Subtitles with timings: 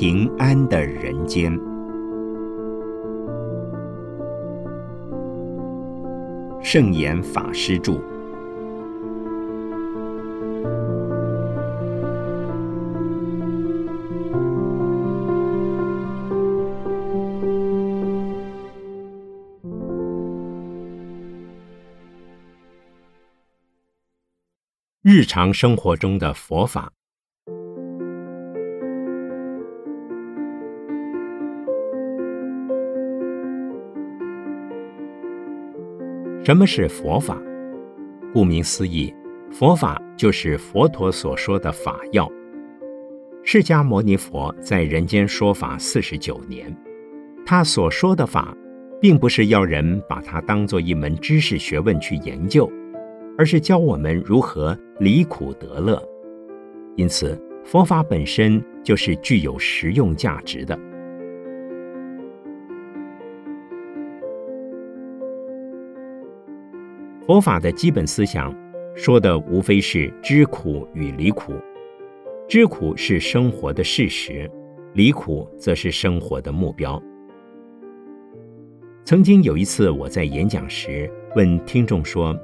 [0.00, 1.52] 平安的人间。
[6.62, 8.00] 圣严法师著。
[25.02, 26.90] 日常生活中的佛法。
[36.42, 37.38] 什么是佛法？
[38.32, 39.14] 顾名思义，
[39.50, 42.26] 佛法就是佛陀所说的法要。
[43.42, 46.74] 释迦牟尼佛在人间说法四十九年，
[47.44, 48.56] 他所说的法，
[48.98, 52.70] 并不是要人把它当做一门知识学问去研究。
[53.36, 56.02] 而是教我们如何离苦得乐，
[56.96, 60.78] 因此佛法本身就是具有实用价值的。
[67.30, 68.52] 佛法的基本思想
[68.96, 71.52] 说的无非是知苦与离苦，
[72.48, 74.50] 知苦是生活的事实，
[74.94, 77.00] 离苦则是生活的目标。
[79.04, 82.36] 曾经有一次我在演讲时问听众说。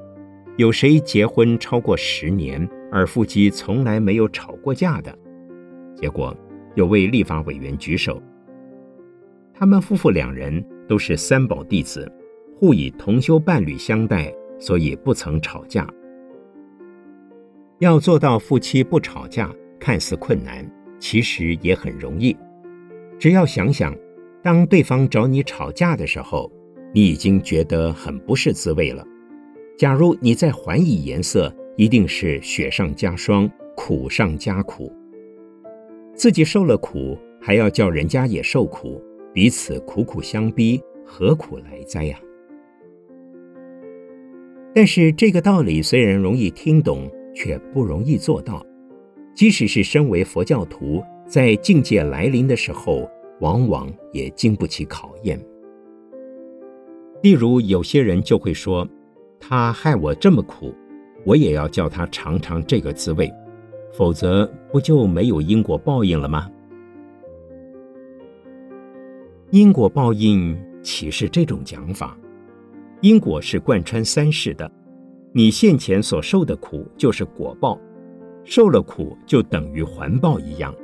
[0.57, 5.13] 有谁结婚超过十年，而夫妻从来没有吵过架的？
[5.97, 6.33] 结果
[6.77, 8.23] 有位立法委员举手，
[9.53, 12.09] 他们夫妇两人都是三宝弟子，
[12.57, 15.89] 互以同修伴侣相待，所以不曾吵架。
[17.79, 20.67] 要做到夫妻不吵架，看似困难，
[20.99, 22.37] 其实也很容易。
[23.19, 23.95] 只要想想，
[24.43, 26.51] 当对方找你吵架的时候，
[26.95, 29.07] 你已经觉得很不是滋味了。
[29.77, 34.91] 假如你再还以颜色，一定是雪上加霜，苦上加苦。
[36.15, 39.03] 自己受了苦，还要叫人家也受苦，
[39.35, 42.19] 彼此苦苦相逼，何苦来哉呀？
[44.77, 48.63] 但是这个道理虽然容易听懂，却不容易做到。
[49.35, 53.11] 即使是身为佛教徒，在境界来临的时候，
[53.41, 55.41] 往往也经不起考验。
[57.23, 58.87] 例如，有些人就会说。
[59.41, 60.75] 他害我这么苦，
[61.25, 63.33] 我也要叫他尝尝这个滋味，
[63.95, 66.51] 否则不就没有因果报应了吗？
[69.51, 72.19] 因果报应岂是这种讲法？
[73.03, 74.71] 因果是贯穿三世的，
[75.33, 77.79] 你现前所受的苦就是果报，
[78.45, 80.75] 受了苦就等于还报一样。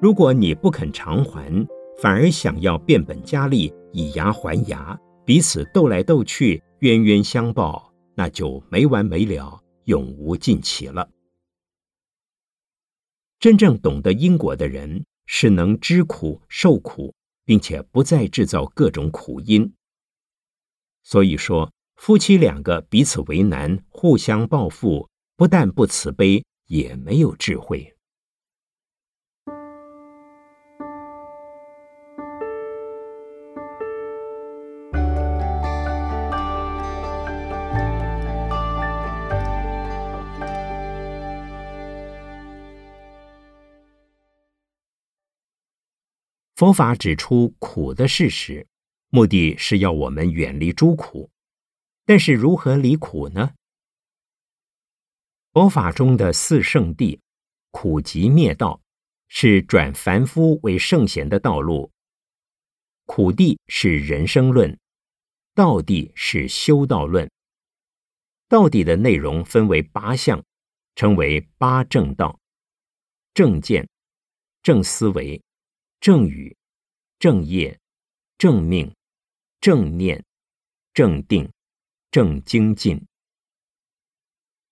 [0.00, 1.66] 如果你不肯偿还，
[2.00, 6.62] 反而想要变本加厉，以牙还牙，彼此斗来斗去。
[6.80, 11.08] 冤冤相报，那就没完没了，永无尽期了。
[13.38, 17.14] 真正懂得因果的人，是能知苦受苦，
[17.44, 19.72] 并且不再制造各种苦因。
[21.02, 27.94] 所以说，夫妻两个彼此为难，互相报复，不但不慈悲，也没有智慧。
[46.54, 48.64] 佛法指出苦的事实，
[49.14, 51.30] 目的是要我们远离诸苦。
[52.06, 53.52] 但是如何离苦呢？
[55.52, 57.20] 佛法中的四圣谛，
[57.70, 58.80] 苦集灭道，
[59.28, 61.92] 是转凡夫为圣贤的道路。
[63.04, 64.80] 苦谛是人生论，
[65.54, 67.30] 道谛是修道论。
[68.48, 70.42] 道谛的内容分为八项，
[70.94, 72.40] 称为八正道：
[73.34, 73.86] 正见、
[74.62, 75.42] 正思维。
[76.00, 76.56] 正语、
[77.18, 77.78] 正业、
[78.38, 78.92] 正命、
[79.62, 80.24] 正念、
[80.92, 81.48] 正定、
[82.10, 83.00] 正精进，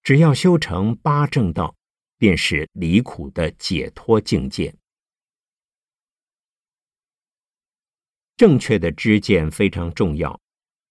[0.02, 1.76] 只要修成八正道，
[2.18, 4.74] 便是离苦的解脱境界。
[8.36, 10.40] 正确的知见非常重要，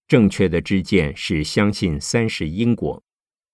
[0.08, 3.02] 正确的知见是相信三世因果。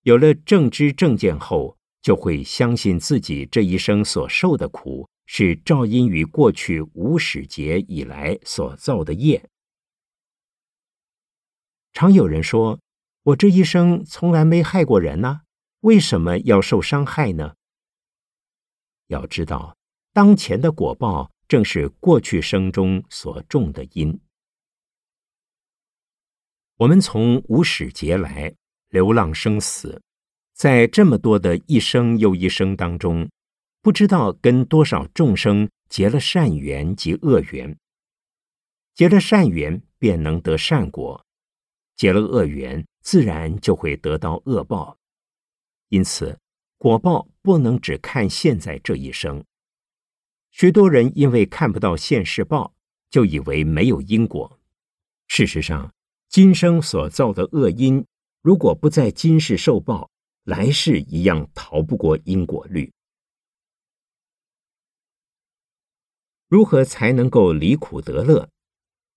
[0.03, 5.09] 有了正知正见后，就会相信自己这一生所受的苦。
[5.29, 9.45] 是照因于过去无始劫以来所造的业。
[11.97, 12.79] 常有人说
[13.25, 15.41] ：“我这一生从来没害过人呢，
[15.81, 17.55] 为什么要受伤害呢？”
[19.09, 19.75] 要知道，
[20.13, 24.21] 当前的果报正是过去生中所种的因。
[26.77, 28.55] 我们从无始劫来
[28.91, 30.03] 流浪生死，
[30.53, 33.27] 在这么多的一生又一生当中。
[33.81, 37.75] 不知道跟多少众生结了善缘及恶缘。
[38.95, 41.25] 结了善缘，便能得善果；
[41.97, 44.99] 结了恶缘，自然就会得到恶报。
[45.89, 46.39] 因此，
[46.79, 49.45] 果报不能只看现在这一生。
[50.51, 52.75] 许多人因为看不到现世报，
[53.11, 54.59] 就以为没有因果。
[55.29, 55.93] 事实上，
[56.29, 58.05] 今生所造的恶因，
[58.43, 60.11] 如果不在今世受报，
[60.45, 62.93] 来世一样逃不过因果律。
[66.49, 68.49] 如何才能够离苦得乐？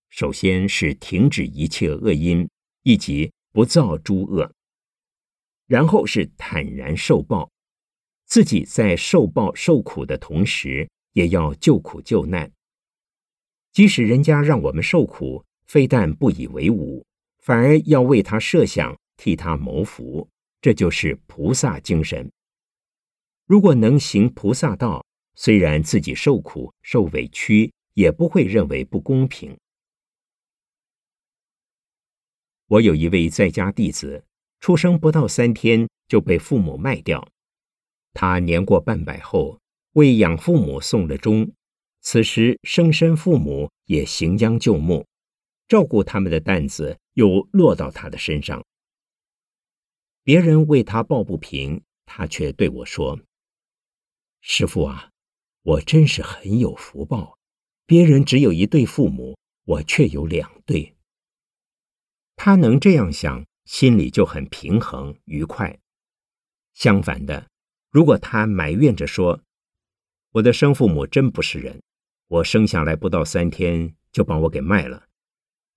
[0.08, 2.48] 首先是停止一切恶因，
[2.82, 4.52] 以及不造诸恶。
[5.66, 7.50] 然后是坦然受报，
[8.26, 12.50] 自己在受报受苦的同时，也要救苦救难。
[13.72, 17.04] 即使人家让我们受苦，非但不以为忤，
[17.38, 20.28] 反而要为他设想，替他谋福，
[20.60, 22.28] 这就是菩萨精神。
[23.46, 25.04] 如果能行菩萨道，
[25.36, 29.56] 虽然自己受苦受委屈，也不会认为不公平。
[32.70, 34.24] 我有一位在家弟子。
[34.60, 37.26] 出生不到三天就被父母卖掉，
[38.12, 39.58] 他年过半百后
[39.94, 41.50] 为养父母送了终，
[42.02, 45.06] 此时生身父母也行将就木，
[45.66, 48.62] 照顾他们的担子又落到他的身上。
[50.22, 53.18] 别人为他抱不平，他却对我说
[54.42, 55.08] ：“师傅啊，
[55.62, 57.38] 我真是很有福报，
[57.86, 60.94] 别人只有一对父母，我却有两对。”
[62.42, 63.44] 他能这样想。
[63.66, 65.78] 心里就很平衡愉快。
[66.74, 67.46] 相反的，
[67.90, 69.42] 如果他埋怨着说
[70.32, 71.80] ：“我的生父母真不是人，
[72.26, 75.06] 我生下来不到三天就把我给卖了，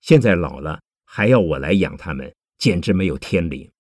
[0.02, 3.72] 现在老了还要我来养他们，简直没有天理。”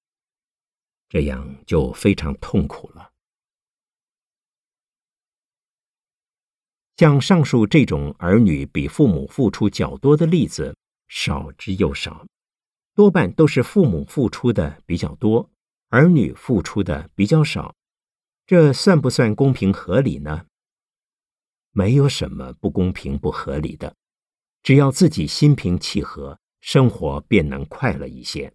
[1.09, 3.09] 这样就非常痛苦了。
[6.97, 10.75] 像上述这种儿女比父母付出较多的例子，
[11.07, 12.27] 少之又少。
[12.95, 15.49] 多半都是父母付出的比较多，
[15.89, 17.75] 儿女付出的比较少，
[18.45, 20.45] 这算不算公平合理呢？
[21.71, 23.95] 没有什么不公平不合理的，
[24.61, 28.53] 只要自己心平气和，生活便能快乐一些。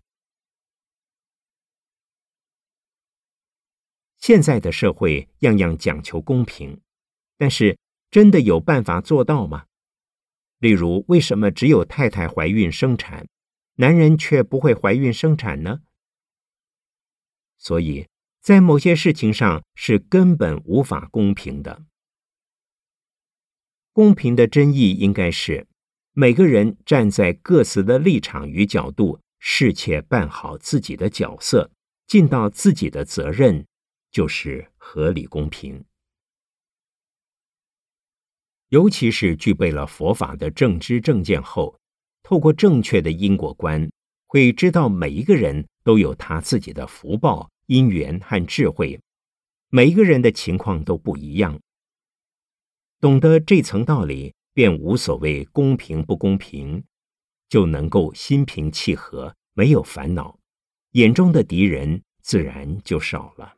[4.18, 6.80] 现在的社会样样讲求公平，
[7.36, 7.76] 但是
[8.08, 9.66] 真的有办法做到吗？
[10.58, 13.26] 例如，为什么只有太太怀孕生产？
[13.80, 15.82] 男人却不会怀孕生产呢，
[17.56, 18.08] 所以
[18.40, 21.84] 在某些事情上是根本无法公平的。
[23.92, 25.68] 公平的真意应该是
[26.12, 31.70] 每个人站在各自的立场与角度，适切办好自己的角色，
[32.08, 33.64] 尽到自己的责任，
[34.10, 35.84] 就是合理公平。
[38.70, 41.78] 尤其是具备了佛法的正知正见后。
[42.28, 43.90] 透过正确的因果观，
[44.26, 49.00] 会知道每一个人都有他自己的福报、因缘和智慧，
[49.70, 51.58] 每一个人的情况都不一样。
[53.00, 56.84] 懂得这层道理，便无所谓公平不公平，
[57.48, 60.38] 就能够心平气和，没有烦恼，
[60.90, 63.54] 眼中的敌人自然就少了。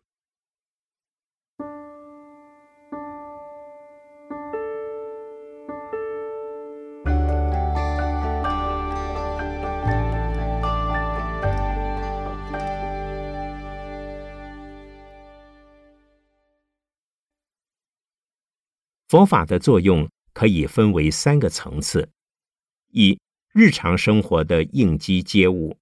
[19.11, 22.09] 佛法的作用可以分为三个层次：
[22.93, 23.19] 一、
[23.53, 25.77] 日常生活的应机接物；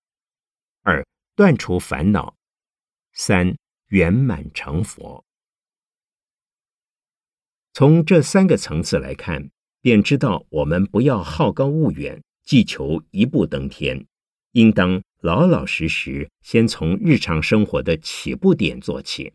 [0.81, 1.07] 二、
[1.37, 2.35] 断除烦恼；
[3.13, 3.55] 三、
[3.89, 5.23] 圆满成佛。
[7.75, 9.51] 从这三个层次来看，
[9.83, 14.07] 便知道我们不要好高骛远，既求一步登天，
[14.53, 19.35] 应当老老实实，先从日常生活的起步点做起，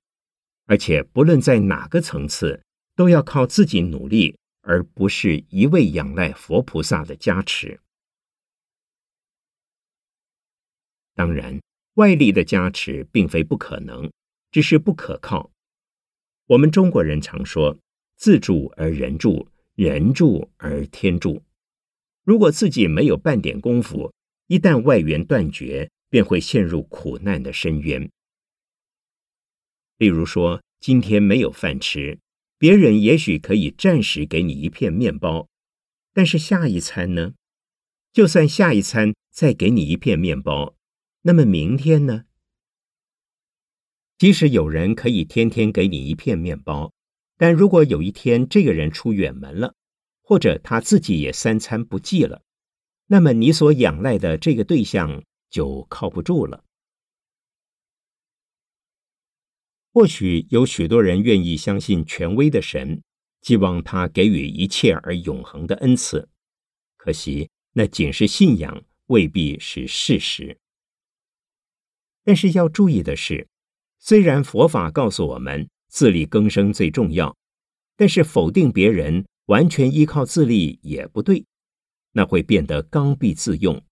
[0.65, 2.59] 而且不论在哪个层次。
[2.95, 7.79] 都要靠自己努力，而不是一味仰赖佛菩萨的加持。
[11.15, 11.61] 当然，
[11.95, 14.11] 外力的加持并非不可能，
[14.51, 15.51] 只是不可靠。
[16.47, 17.77] 我们中国人常说
[18.17, 21.43] “自助而人助，人助而天助”。
[22.25, 24.13] 如果自己没有半点功夫，
[24.47, 28.09] 一旦外援断绝，便会陷入苦难的深渊。
[29.97, 32.19] 例如说，今天没有饭吃。
[32.63, 35.49] 别人也许可以暂时给你一片面包，
[36.13, 37.33] 但是下一餐呢？
[38.13, 40.77] 就算下一餐再给你一片面包，
[41.23, 42.23] 那么明天呢？
[44.17, 46.93] 即使有人可以天天给你一片面包，
[47.37, 49.75] 但如果有一天这个人出远门了，
[50.21, 52.43] 或者他自己也三餐不继了，
[53.07, 56.62] 那么你所仰赖的这个对象就靠不住了。
[59.93, 63.01] 或许有许多人愿意相信权威的神，
[63.41, 66.27] 寄望他给予一切而永恒的恩赐，
[66.97, 70.57] 可惜那仅是信仰，未必是事实。
[72.23, 73.47] 但是要注意的是，
[73.99, 77.37] 虽然佛法告诉我们自力更生最重要，
[77.95, 79.25] 但是否定别人。
[79.47, 81.45] 完全依靠自力也不对，
[82.13, 83.83] 那会变得刚愎自用。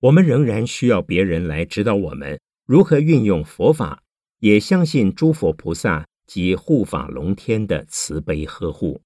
[0.00, 4.02] 我们仍然需要别人来指导我们如何运用佛法，
[4.40, 9.00] 也相信诸佛菩萨及护法龙天的慈悲呵护。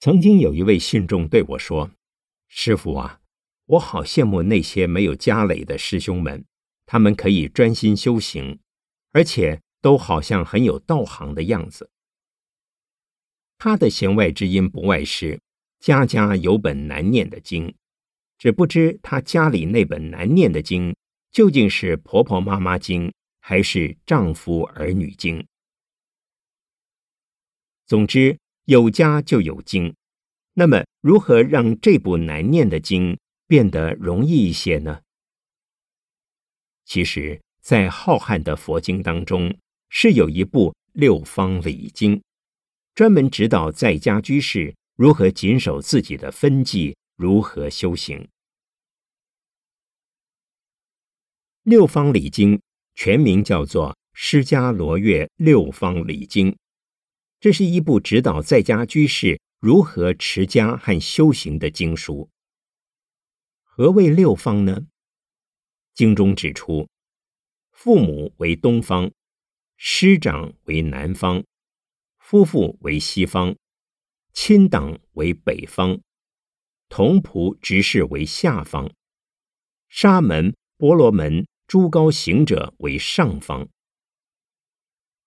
[0.00, 1.90] 曾经有一位信众对我说
[2.48, 3.20] ：“师傅啊，
[3.68, 6.44] 我好羡慕那些没有家累的师兄们，
[6.84, 8.58] 他们可以专心修行，
[9.12, 11.90] 而且都好像很有道行的样子。”
[13.56, 15.40] 他的弦外之音不外是
[15.80, 17.74] 家家有本难念的经，
[18.36, 20.94] 只不知他家里那本难念的经
[21.32, 25.46] 究竟是婆婆妈妈经还是丈夫儿女经。
[27.86, 28.38] 总之。
[28.68, 29.94] 有家就有经，
[30.52, 35.00] 那么如何让这部难念的经变得容易一些呢？
[36.84, 42.22] 其实，在浩瀚的佛经当中，是有一部六方礼经，
[42.94, 48.28] 专门指导在家居士如何谨守自己的分际，如何修行。
[51.62, 52.60] 六方礼经
[52.94, 56.52] 全名叫做《释迦罗越六方礼经》。
[57.40, 62.28] 这是一部指导在家居士如何持家和修行的经书。
[63.78, 64.88] 何谓六方呢？
[65.94, 66.88] 经中指出，
[67.70, 69.12] 父母为东方，
[69.76, 71.44] 师长为南方，
[72.18, 73.54] 夫妇为西方，
[74.32, 76.00] 亲党为北方，
[76.88, 78.92] 同仆执事为下方，
[79.88, 83.68] 沙门、婆罗门、诸高行者为上方。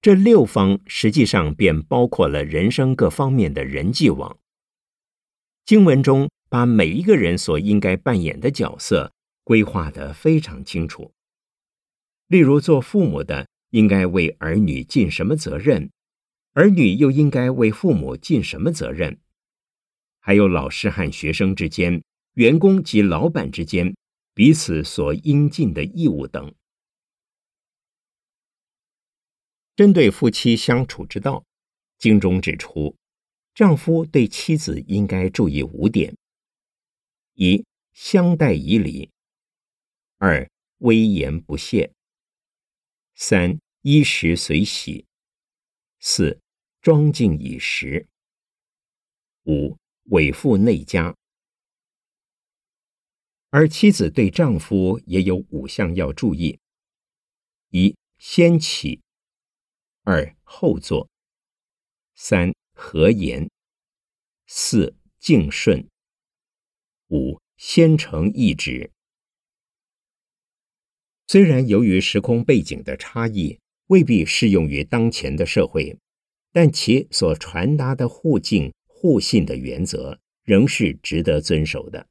[0.02, 4.38] 这六方实际上便包括了人生各方面的人际网。
[5.64, 11.14] 经文中把每一个人所应该扮演的角色规划得非常清楚。
[12.28, 15.90] 例如，做父母的应该为儿女尽什么责任，
[16.52, 19.18] 儿女又应该为父母尽什么责任？
[20.20, 22.04] 还有老师和学生之间、
[22.34, 23.96] 员工及老板之间
[24.34, 26.54] 彼此所应尽的义务等。
[29.78, 31.46] 针对夫妻相处之道，
[31.98, 32.94] 经中指出，
[33.56, 36.14] 丈夫对妻子应该注意五点：
[37.34, 39.10] 一、相待以礼；
[40.18, 41.94] 二、威严不懈；
[43.16, 45.06] 三、衣食随喜；
[46.00, 46.40] 四、
[46.82, 48.08] 庄敬以时；
[49.46, 51.16] 五、委妇内家。
[53.50, 56.60] 而妻子对丈夫也有五项要注意：
[57.70, 59.02] 一、先起。
[60.04, 61.10] 二后坐，
[62.16, 63.50] 三和言，
[64.48, 65.88] 四敬顺，
[67.12, 68.92] 五先成意志。
[71.28, 75.98] 虽然由于时空背景的差异，未必适用于当前的社会，
[76.54, 82.08] 但其所传达的互敬互信的原则，仍是值得遵守的。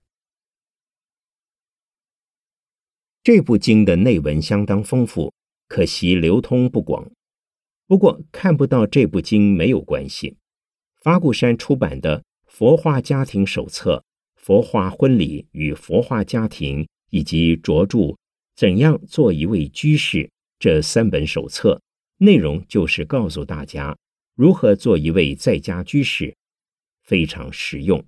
[3.22, 5.32] 这部经的内文相当丰富，
[5.66, 7.10] 可惜流通不广。
[7.86, 10.36] 不过看不到这部经没有关系。
[11.00, 13.96] 法鼓山出版的《佛化家庭手册》
[14.50, 17.98] 《佛化婚礼与佛化家庭》以及着著
[18.56, 20.24] 《怎样做一位居士》
[20.58, 21.80] 这三本手册，
[22.16, 23.96] 内容就是告诉大家
[24.34, 26.34] 如何做一位在家居士，
[27.04, 28.04] 非常实用。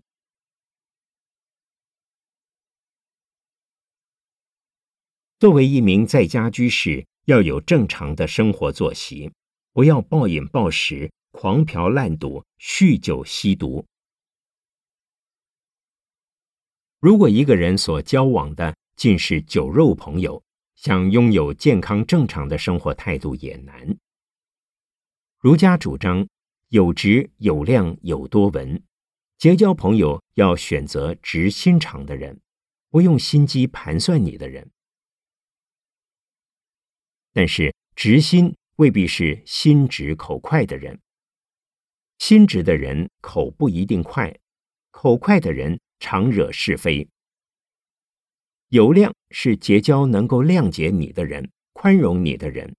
[5.39, 9.31] 作为一名在家居士，要有正常的生活作息。
[9.73, 13.87] 不要暴饮暴食、狂嫖滥赌、酗酒吸毒。
[17.03, 20.41] 如果一个人所交往的尽是酒肉朋友，
[20.77, 23.99] 想拥有健康正常的生活态度也难。
[25.41, 26.29] 儒家主张
[26.69, 28.81] 有直有量有多闻，
[29.37, 32.41] 结交朋友要选择直心肠的人，
[32.89, 34.71] 不用心机盘算你的人。
[37.33, 38.55] 但是直心。
[38.77, 40.99] 未必是心直口快的人。
[42.19, 44.35] 心直的人口不一定快，
[44.91, 47.09] 口快的人常惹是非。
[48.71, 52.75] 有量是结交能够谅解你的人，宽容你的人。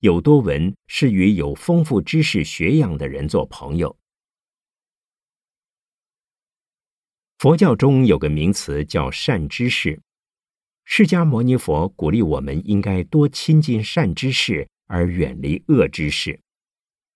[0.00, 3.96] 有多闻是与有丰富知识学养的人做朋友。
[7.38, 10.02] 佛教中有个名词叫善知识，
[10.84, 16.38] 释迦牟尼佛鼓励我们应该多亲近善知识，而远离恶知识，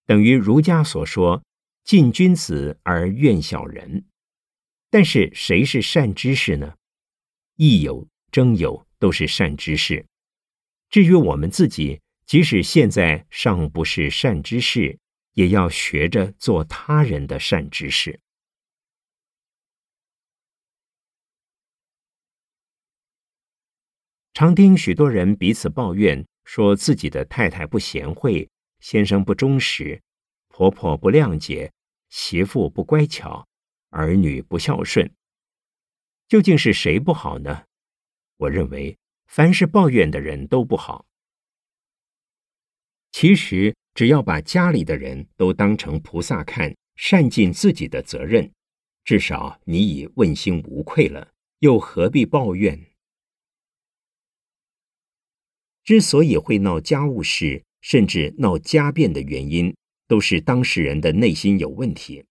[0.06, 1.42] 等于儒家所说
[1.84, 4.06] “近君子而远小人”。
[4.90, 6.74] 但是谁是善知识呢？
[7.56, 10.06] 益友、争友都是善知识。
[10.88, 14.98] 至于我们自己，即使现在尚不是善知识，
[15.32, 18.20] 也要学着做他人的善知识。
[24.32, 30.00] 常听许多人彼此抱怨，说自己的太太不贤惠，先生不忠实，
[30.46, 31.72] 婆婆不谅解，
[32.08, 33.47] 媳妇不乖巧，
[33.90, 35.10] 儿女不孝顺。
[36.28, 37.64] 究竟是谁不好呢？
[38.36, 41.06] 我认为，凡是抱怨的人都不好。
[43.10, 48.52] 其实，只要把家里的人都当成菩萨看，善尽自己的责任，
[49.04, 52.86] 至少你已问心无愧了，又何必抱怨？
[55.82, 59.74] 之所以会闹家务事，甚至闹家变的原因，
[60.06, 62.26] 都是当事人的内心有问题，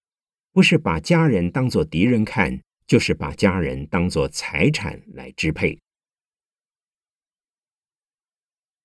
[0.58, 5.80] 不是把家人当作敌人看，就是把家人当作财产来支配。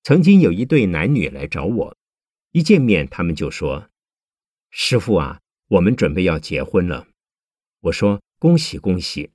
[0.02, 1.97] 曾经有一对男女来找我，
[2.50, 3.88] 一见面他们就说
[4.69, 7.09] ：“师傅啊，我们准备要结婚了。”
[7.81, 9.31] 我说：“恭喜恭喜。”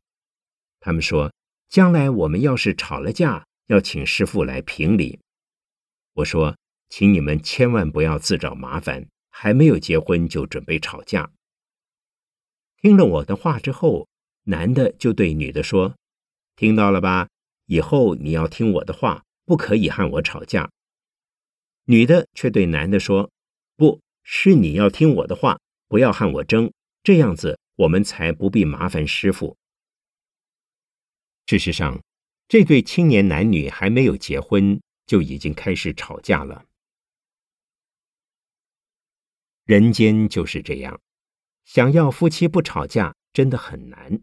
[0.79, 1.33] 他们说
[1.67, 5.19] ：“将来我们要是吵了架，要请师傅来评理。”
[6.13, 6.55] 我说
[6.89, 11.31] ：“请你们千万不要自找麻烦，还没有结婚就准备吵架。”
[12.81, 14.07] 听了我的话之后，
[14.43, 15.95] 男的就对女的说
[16.55, 17.29] ：“听到了吧？
[17.65, 20.69] 以后你要听我的话。”不可以和我吵架。
[21.85, 23.31] 女的却对男的说
[23.77, 26.69] ：“不是你要听我的话，不要和我争，
[27.01, 29.55] 这样子我们才不必麻烦师傅。”
[31.47, 32.03] 事实上，
[32.49, 36.65] 这对青年男女还没有结婚，就已经开始吵架了。
[39.63, 40.99] 人间就是这样，
[41.67, 44.21] 想要夫妻不吵架，真的很难。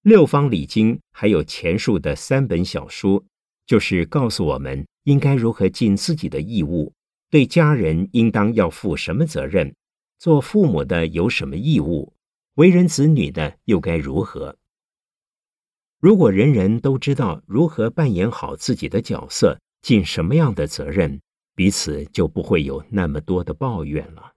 [0.00, 3.26] 六方礼经还有前述的三本小书。
[3.66, 6.92] 就是告诉我们应该如何尽自己的义务，
[7.30, 9.74] 对家人应当要负什么责任，
[10.18, 12.12] 做父母的有什么义务，
[12.56, 14.58] 为人子女的又该如何？
[15.98, 21.22] 如果人人都知道如何扮演好自己的角色，尽什么样的责任，
[21.54, 24.33] 彼此就不会有那么多的抱怨了。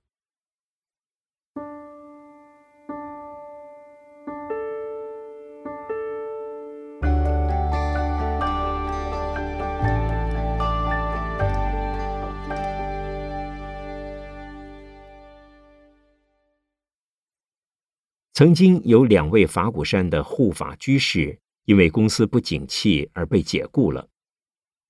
[18.38, 24.10] 曾经有两位法鼓山的护法居士，因为公司不景气而被解雇了。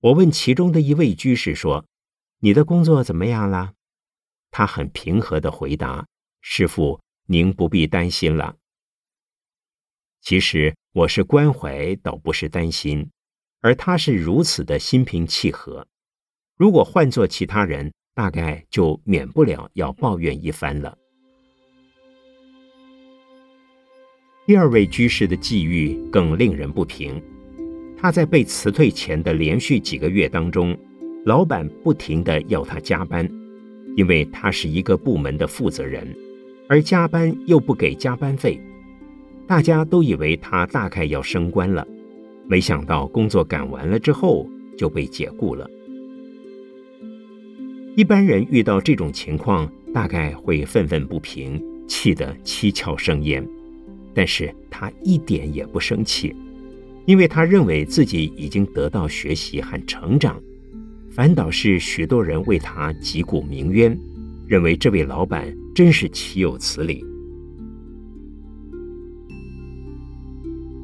[0.00, 1.86] 我问其中的一位居士说
[2.40, 3.72] ：“你的工作怎么样了？”
[4.52, 6.06] 他很平和的回答
[6.42, 8.54] ：“师傅，您不必担心了。”
[10.20, 13.08] 其实我是关怀，倒不是担心。
[13.62, 15.86] 而他是如此的心平气和，
[16.58, 20.98] 如果换做其他人，大概就免不了要抱怨一番了。
[24.48, 27.20] 第二位居士的际遇更令人不平。
[27.98, 30.74] 他在被辞退前的连续几个月当中，
[31.26, 33.30] 老板不停的要他加班，
[33.94, 36.16] 因为他是一个部门的负责人，
[36.66, 38.58] 而加班又不给加班费。
[39.46, 41.86] 大家都以为他大概要升官了，
[42.46, 45.68] 没想到工作赶完了之后就被解雇了。
[47.96, 53.46] 一般人遇到这种情况，大概会愤愤不平，气得七窍生烟。
[54.18, 56.34] 但是他一点也不生气，
[57.06, 60.42] 因为他认为自己已经得到学习和成长，
[61.08, 63.96] 反倒是许多人为他击鼓鸣冤，
[64.44, 67.04] 认为这位老板真是岂有此理。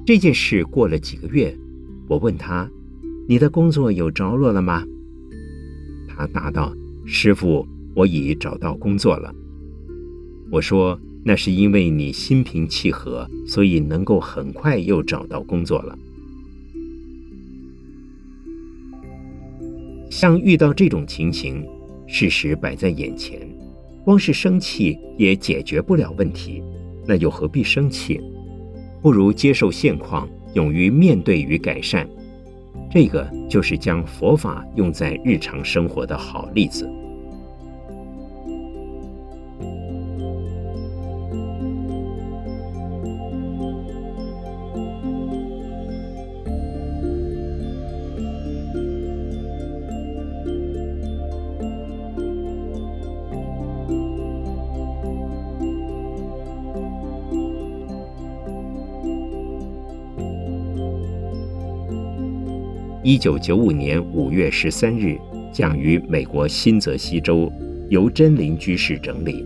[0.07, 1.53] 这件事过了几个月，
[2.07, 2.71] 我问他
[3.27, 4.85] ：“你的工作有着落了吗？”
[6.07, 6.73] 他答道
[7.05, 7.67] ：“师傅，
[7.97, 9.35] 我已找到工作了。”
[10.53, 10.97] 我说。
[11.25, 15.99] 那是因为你心平气和，所以能够很快又找到工作了。
[20.11, 21.67] 像遇到这种情形，
[22.07, 23.41] 事实摆在眼前，
[24.05, 26.63] 光是生气也解决不了问题，
[27.07, 28.21] 那又何必生气？
[29.03, 32.09] 不如接受现况，勇于面对与改善。
[32.91, 36.89] 这个就是将佛法用在日常生活的好例子。
[63.07, 65.19] 一九九五年五月十三日，
[65.53, 67.53] 讲于美国新泽西州，
[67.91, 69.45] 由真灵居士整理。